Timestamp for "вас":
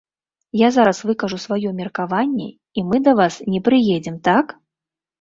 3.23-3.33